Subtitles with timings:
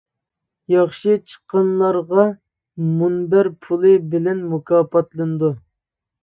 [0.75, 2.25] ياخشى چىققانلارغا
[2.95, 5.55] مۇنبەر پۇلى بىلەن مۇكاپاتلىنىدۇ.